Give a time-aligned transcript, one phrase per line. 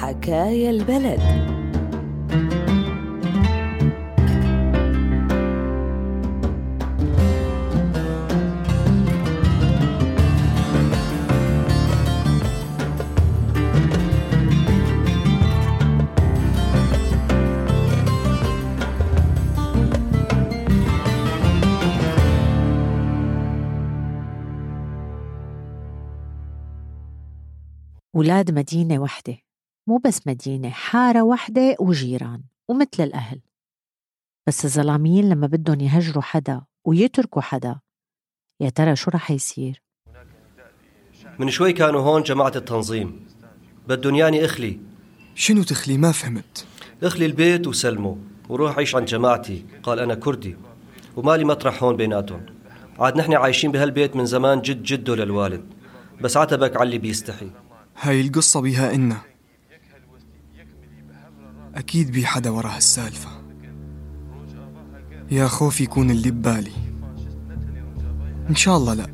[0.00, 1.20] حكايا البلد.
[28.14, 29.47] ولاد مدينة وحدة.
[29.88, 33.40] مو بس مدينة حارة وحدة وجيران ومثل الأهل.
[34.46, 37.80] بس الظلاميين لما بدهم يهجروا حدا ويتركوا حدا
[38.60, 39.82] يا ترى شو رح يصير؟
[41.38, 43.26] من شوي كانوا هون جماعة التنظيم.
[43.88, 44.80] بدهم ياني إخلي.
[45.34, 46.66] شنو تخلي؟ ما فهمت.
[47.02, 50.56] إخلي البيت وسلمه وروح عيش عند جماعتي قال أنا كردي
[51.16, 52.46] ومالي مطرح هون بيناتهم.
[52.98, 55.64] عاد نحن عايشين بهالبيت من زمان جد جده للوالد.
[56.20, 57.50] بس عتبك على اللي بيستحي.
[58.00, 59.37] هاي القصة بيها إنا.
[61.78, 63.28] أكيد بي حدا ورا هالسالفة
[65.30, 66.72] يا خوف يكون اللي ببالي.
[68.50, 69.06] إن شاء الله لأ.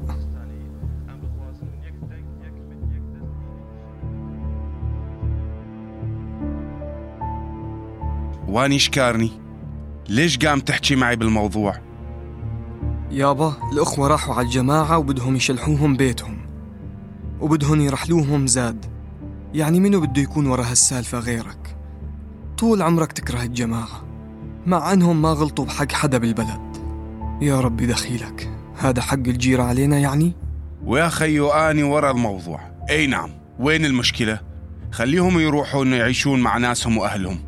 [8.48, 9.31] واني شكارني؟
[10.09, 11.81] ليش قام تحكي معي بالموضوع؟
[13.11, 16.39] يابا الأخوة راحوا على الجماعة وبدهم يشلحوهم بيتهم.
[17.41, 18.87] وبدهم يرحلوهم زاد.
[19.55, 21.64] يعني منو بده يكون ورا هالسالفة غيرك؟
[22.58, 24.05] طول عمرك تكره الجماعة
[24.66, 26.77] مع أنهم ما غلطوا بحق حدا بالبلد
[27.42, 30.33] يا ربي دخيلك هذا حق الجيرة علينا يعني؟
[30.84, 32.61] ويا خيو اني ورا الموضوع.
[32.91, 34.41] أي نعم وين المشكلة؟
[34.92, 37.38] خليهم يروحوا يعيشون مع ناسهم وأهلهم.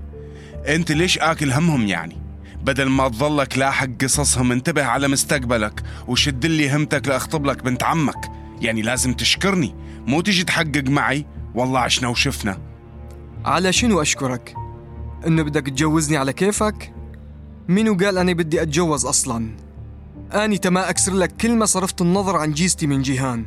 [0.68, 2.16] أنت ليش آكل همهم يعني؟
[2.62, 8.30] بدل ما تظلك لاحق قصصهم انتبه على مستقبلك وشد لي همتك لأخطب لك بنت عمك.
[8.60, 9.74] يعني لازم تشكرني.
[10.06, 12.58] مو تجي تحقق معي؟ والله عشنا وشفنا.
[13.44, 14.65] على شنو أشكرك؟
[15.26, 16.92] إنه بدك تجوزني على كيفك؟
[17.68, 19.56] منو قال أنا بدي أتجوز أصلاً؟
[20.32, 23.46] أني تما أكسر لك كل ما صرفت النظر عن جيزتي من جيهان.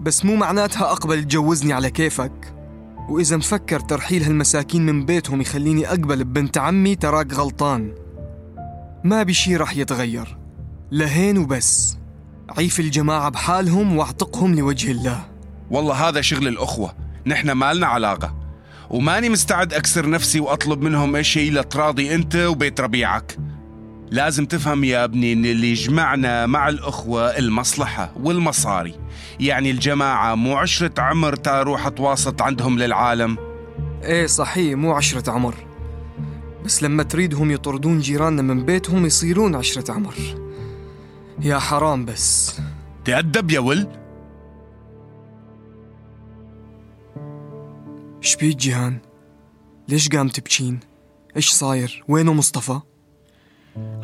[0.00, 2.54] بس مو معناتها أقبل تجوزني على كيفك.
[3.08, 7.92] وإذا مفكر ترحيل هالمساكين من بيتهم يخليني أقبل ببنت عمي تراك غلطان.
[9.04, 10.38] ما بشي رح يتغير.
[10.92, 11.98] لهين وبس.
[12.58, 15.24] عيف الجماعة بحالهم واعتقهم لوجه الله.
[15.70, 16.94] والله هذا شغل الأخوة.
[17.26, 18.34] نحن ما لنا علاقة.
[18.90, 23.36] وماني مستعد أكسر نفسي وأطلب منهم شيء لتراضي أنت وبيت ربيعك.
[24.10, 28.94] لازم تفهم يا ابني إن اللي يجمعنا مع الأخوة المصلحة والمصاري.
[29.40, 33.36] يعني الجماعة مو عشرة عمر تروح اتواسط عندهم للعالم.
[34.04, 35.54] إيه صحيح مو عشرة عمر.
[36.64, 40.14] بس لما تريدهم يطردون جيراننا من بيتهم يصيرون عشرة عمر.
[41.40, 42.60] يا حرام بس.
[43.04, 43.86] تأدب يا ول.
[48.20, 48.98] شبيك جيهان
[49.88, 50.80] ليش قام تبكين
[51.36, 52.80] إيش صاير؟ وينه مصطفى؟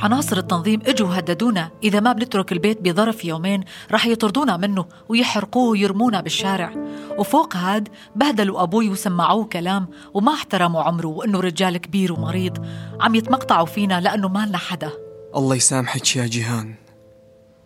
[0.01, 6.21] عناصر التنظيم اجوا هددونا إذا ما بنترك البيت بظرف يومين رح يطردونا منه ويحرقوه ويرمونا
[6.21, 6.75] بالشارع.
[7.19, 12.67] وفوق هاد بهدلوا أبوي وسمعوه كلام وما احترموا عمره وإنه رجال كبير ومريض.
[13.01, 14.91] عم يتمقطعوا فينا لأنه ما لنا حدا.
[15.37, 16.75] الله يسامحك يا جيهان.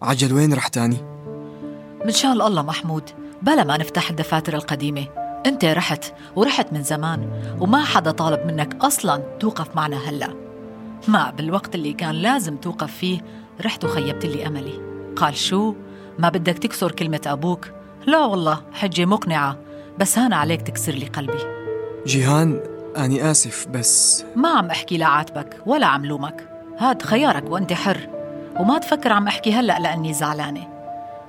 [0.03, 0.97] عجل وين رح تاني؟
[2.05, 3.11] من شان الله محمود
[3.43, 5.28] بلا ما نفتح الدفاتر القديمة.
[5.49, 6.05] أنت رحت
[6.37, 7.29] ورحت من زمان
[7.61, 10.29] وما حدا طالب منك أصلا توقف معنا هلأ
[11.09, 13.21] ما بالوقت اللي كان لازم توقف فيه
[13.65, 14.81] رحت وخيبت لي أملي
[15.17, 15.75] قال شو؟
[16.19, 17.69] ما بدك تكسر كلمة أبوك؟
[18.07, 19.59] لا والله حجة مقنعة
[19.99, 21.39] بس هان عليك تكسر لي قلبي
[22.07, 22.61] جيهان
[22.97, 26.49] أني آسف بس ما عم أحكي لعاتبك ولا عم لومك
[26.79, 28.09] هاد خيارك وأنت حر
[28.61, 30.69] وما تفكر عم أحكي هلأ لأني زعلانة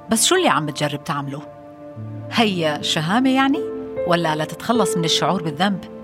[0.09, 1.41] بس شو اللي عم تجرب تعمله؟
[2.31, 3.68] هي شهامة يعني؟
[4.07, 5.99] ولا لتتخلص من الشعور بالذنب؟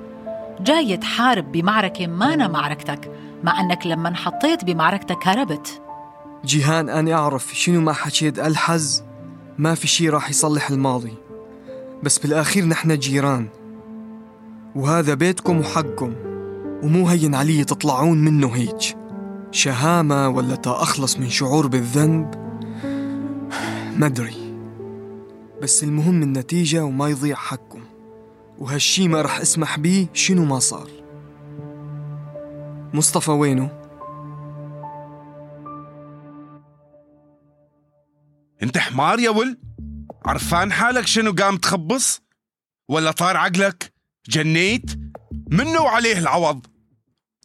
[0.59, 3.11] جاي تحارب بمعركة مانا معركتك
[3.43, 5.81] مع أنك لما انحطيت بمعركتك هربت.
[6.45, 9.03] جيهان أنا أعرف شنو ما حكيت الحز
[9.57, 11.13] ما في شي راح يصلح الماضي.
[12.03, 13.47] بس بالأخير نحن جيران.
[14.75, 16.13] وهذا بيتكم وحقكم
[16.83, 18.97] ومو هين علي تطلعون منه هيك
[19.51, 22.35] شهامة ولا تا أخلص من شعور بالذنب؟
[23.99, 24.55] ما أدري.
[25.61, 27.84] بس المهم النتيجة وما يضيع حقكم.
[28.59, 30.89] وهالشي ما رح اسمح بيه شنو ما صار.
[32.93, 33.81] مصطفى وينه؟
[38.63, 39.57] انت حمار يا ول؟
[40.25, 42.21] عرفان حالك شنو قام تخبص؟
[42.89, 43.93] ولا طار عقلك؟
[44.29, 44.91] جنيت؟
[45.51, 46.65] منه وعليه العوض؟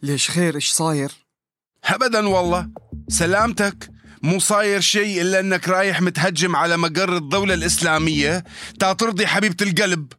[0.03, 1.11] ليش خير؟ إيش صاير؟
[1.83, 2.69] ابدا والله.
[3.07, 3.91] سلامتك.
[4.23, 8.43] مو صاير شيء إلا إنك رايح متهجم على مقر الدولة الإسلامية
[8.79, 10.13] تا ترضي حبيبة القلب.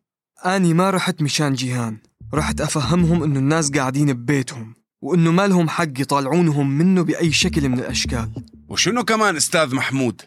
[0.47, 1.99] أني ما رحت مشان جيهان.
[2.35, 7.79] رحت أفهمهم إنه الناس قاعدين ببيتهم وإنه ما لهم حق يطالعونهم منه بأي شكل من
[7.79, 8.33] الأشكال.
[8.69, 10.23] وشنو كمان أستاذ محمود؟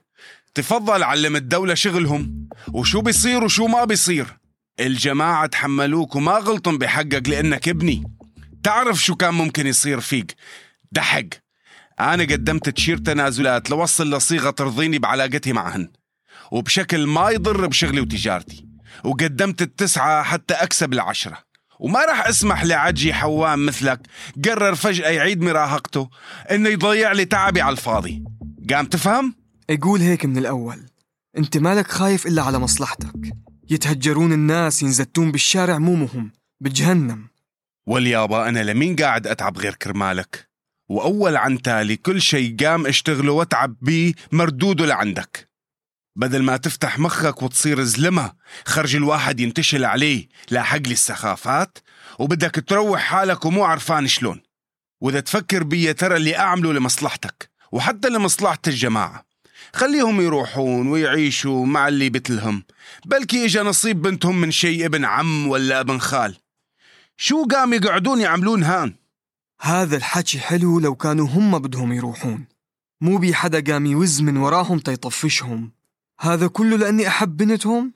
[0.54, 2.50] تفضل علم الدولة شغلهم.
[2.74, 4.38] وشو بيصير وشو ما بيصير.
[4.80, 8.04] الجماعة تحملوك وما غلطن بحقك لأنك ابني.
[8.64, 10.36] تعرف شو كان ممكن يصير فيك.
[10.92, 11.26] دحق.
[12.00, 15.90] أنا قدمت تشير تنازلات لوصل لصيغة ترضيني بعلاقتي معهن.
[16.52, 18.65] وبشكل ما يضر بشغلي وتجارتي.
[19.04, 21.38] وقدمت التسعة حتى أكسب العشرة.
[21.80, 24.00] وما راح أسمح لعجي حوام مثلك
[24.46, 26.10] قرر فجأة يعيد مراهقته
[26.52, 28.24] إنه يضيع لي تعبي على الفاضي.
[28.70, 29.36] قام تفهم؟
[29.70, 30.86] أقول هيك من الأول.
[31.38, 33.14] أنت مالك خايف إلا على مصلحتك.
[33.70, 36.32] يتهجرون الناس ينزتون بالشارع مو مهم
[36.62, 37.28] بجهنم.
[37.88, 40.50] واليابا أنا لمين قاعد أتعب غير كرمالك؟
[40.90, 45.50] وأول عن تالي كل شي قام أشتغله وأتعب بيه مردوده لعندك.
[46.16, 48.34] بدل ما تفتح مخك وتصير زلمة
[48.66, 51.78] خرج الواحد ينتشل عليه لاحق لي السخافات
[52.20, 54.42] وبدك تروح حالك ومو عرفان شلون.
[55.02, 59.26] وإذا تفكر بي ترى اللي أعمله لمصلحتك وحتى لمصلحة الجماعة.
[59.74, 62.64] خليهم يروحون ويعيشوا مع اللي بتلهم
[63.06, 66.38] بلكي إجا نصيب بنتهم من شي ابن عم ولا ابن خال.
[67.18, 68.96] شو قام يقعدون يعملون هان؟
[69.62, 72.46] هذا الحكي حلو لو كانوا هم بدهم يروحون.
[73.02, 75.75] مو بي حدا قام يوز من وراهم تيطفشهم.
[76.20, 77.94] هذا كله لأني أحب بنتهم؟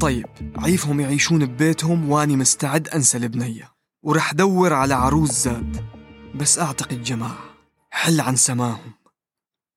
[0.00, 0.26] طيب
[0.56, 3.72] عيفهم يعيشون ببيتهم واني مستعد أنسى البنية
[4.02, 5.84] ورح دور على عروس زاد.
[6.34, 7.38] بس أعتقد جماعة
[7.90, 8.92] حل عن سماهم.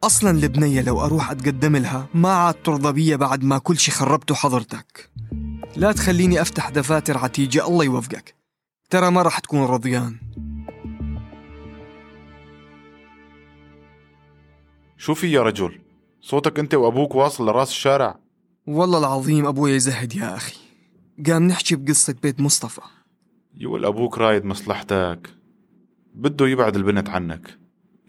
[0.03, 4.35] أصلا البنية لو أروح أتقدم لها ما عاد ترضى بي بعد ما كل شي خربته
[4.35, 5.09] حضرتك
[5.75, 8.35] لا تخليني أفتح دفاتر عتيجة الله يوفقك.
[8.89, 10.17] ترى ما رح تكون رضيان.
[14.97, 15.86] شو في يا رجل؟
[16.29, 18.19] صوتك انت وابوك واصل لرأس الشارع؟
[18.67, 20.55] والله العظيم أبوي يزهد يا أخي.
[21.27, 22.81] قام نحكي بقصة بيت مصطفى.
[23.57, 25.29] يقول أبوك رايد مصلحتك.
[26.13, 27.59] بده يبعد البنت عنك.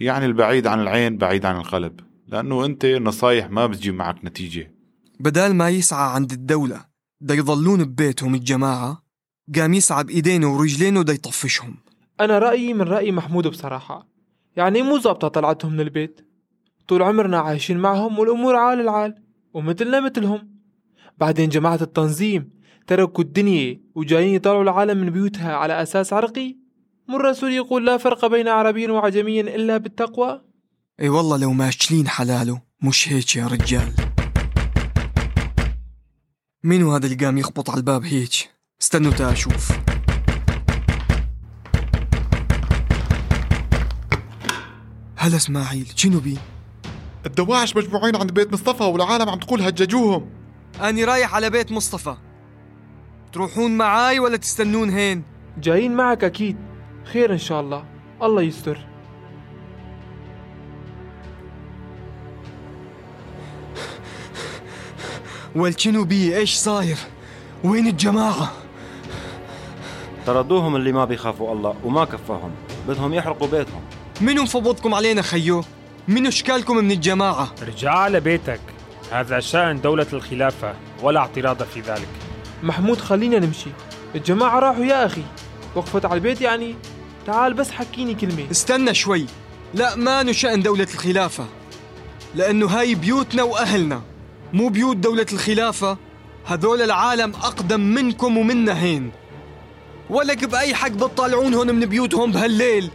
[0.01, 2.01] يعني البعيد عن العين بعيد عن القلب.
[2.27, 4.75] لأنه انت النصايح ما بتجيب معك نتيجة.
[5.21, 6.85] بدال ما يسعى عند الدولة
[7.21, 9.03] دا يضلون ببيتهم الجماعة
[9.55, 11.77] قام يسعى بإيدينه ورجلينه دا يطفشهم.
[12.21, 14.09] أنا رأيي من رأي محمود بصراحة.
[14.57, 16.28] يعني مو ظابطة طلعتهم من البيت
[16.89, 19.15] طول عمرنا عايشين معهم والأمور عال العال
[19.55, 20.59] ومثلنا مثلهم.
[21.19, 22.51] بعدين جماعة التنظيم
[22.87, 26.57] تركوا الدنيا وجايين يطلعوا العالم من بيوتها على أساس عرقي.
[27.09, 30.43] مو الرسول يقول لا فرق بين عربي وعجمي إلا بالتقوى؟
[31.01, 33.93] إي والله لو ماشلين حلاله مش هيك يا رجال؟
[36.65, 38.51] مين هذا اللي قام يخبط على الباب هيك؟
[38.83, 39.73] استنوا تا أشوف.
[45.17, 46.39] هلا إسماعيل شنو بي؟
[47.27, 50.27] الدواعش مجموعين عند بيت مصطفى والعالم عم تقول هججوهم.
[50.81, 52.17] أني رايح على بيت مصطفى.
[53.33, 55.23] تروحون معاي ولا تستنون هين؟
[55.59, 56.57] جايين معك أكيد.
[57.05, 57.85] خير إن شاء الله.
[58.23, 58.79] الله يستر.
[65.57, 66.97] والشنو بي إيش صاير؟
[67.65, 68.53] وين الجماعة؟
[70.27, 72.51] طردوهم اللي ما بيخافوا الله وما كفاهم.
[72.89, 73.83] بدهم يحرقوا بيتهم.
[74.21, 75.65] منو مفضضكم علينا خيو؟
[76.09, 78.61] منو إشكالكم من الجماعة؟ ارجع على بيتك.
[79.13, 82.09] هذا شأن دولة الخلافة ولا اعتراض في ذلك.
[82.63, 83.71] محمود خلينا نمشي.
[84.15, 85.23] الجماعة راحوا يا أخي.
[85.75, 86.75] وقفت على البيت يعني؟
[87.27, 88.51] تعال بس حكيني كلمة.
[88.51, 89.27] استنى شوي.
[89.75, 91.47] لا ما نشأن دولة الخلافة.
[92.35, 94.03] لأنه هاي بيوتنا وأهلنا
[94.53, 95.99] مو بيوت دولة الخلافة.
[96.47, 99.11] هذول العالم أقدم منكم ومنا هين.
[100.11, 102.91] ولك بأي حق بتطالعون هون من بيوتهم بهالليل.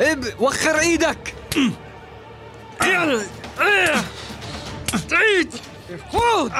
[0.00, 1.34] إب وخر إيدك.
[5.08, 5.54] تعيد
[6.12, 6.52] فوت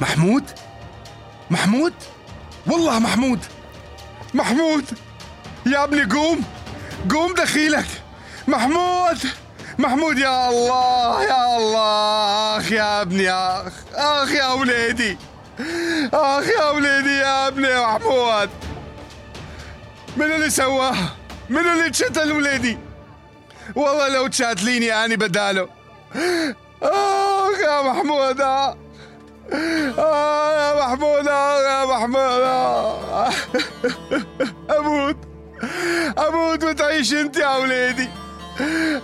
[0.00, 0.50] محمود؟
[1.50, 1.92] محمود؟
[2.66, 3.38] والله محمود.
[4.34, 4.84] محمود
[5.66, 6.44] يا ابني قوم
[7.10, 7.86] قوم دخيلك.
[8.48, 9.18] محمود
[9.78, 15.18] محمود يا الله يا الله أخ يا ابني أخ أخ يا وليدي.
[16.14, 18.50] اخ يا وليدي يا ابني محمود.
[20.16, 21.16] من اللي سواها
[21.50, 22.78] من اللي تشتل وليدي؟
[23.76, 25.68] والله لو تشاتليني اني بداله.
[26.82, 28.40] أخ يا محمود.
[28.40, 28.76] آه.
[29.98, 32.40] يا محمود آه يا محمود.
[32.42, 33.30] آه.
[34.78, 35.16] أموت.
[36.18, 38.08] أموت وتعيش أنت يا وليدي.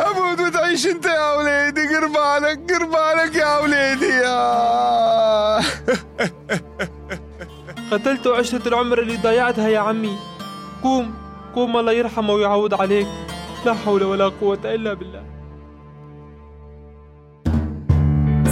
[0.01, 1.97] أموت وتعيش أنت يا وليدي.
[1.97, 4.09] قربانك قربانك يا وليدي.
[4.09, 5.61] يا
[7.93, 10.17] قتلت عشرة العمر اللي ضيعتها يا عمي.
[10.83, 11.15] قوم
[11.55, 13.07] قوم الله يرحمه ويعوض عليك.
[13.67, 15.23] لا حول ولا قوة إلا بالله.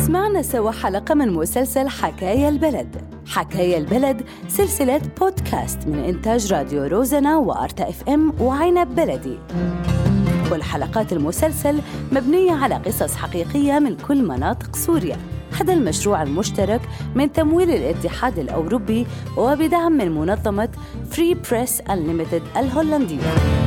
[0.06, 2.96] سمعنا سوا حلقة من مسلسل حكاية البلد.
[3.26, 9.38] حكاية البلد سلسلة بودكاست من إنتاج راديو روزنا وأرتا إف إم وعنب بلدي.
[10.50, 11.80] كل حلقات المسلسل
[12.12, 15.16] مبنية على قصص حقيقية من كل مناطق سوريا.
[15.60, 16.80] هذا المشروع المشترك
[17.14, 19.06] من تمويل الاتحاد الأوروبي
[19.36, 20.68] وبدعم من منظمة
[21.10, 23.63] فري بريس Unlimited الهولندية.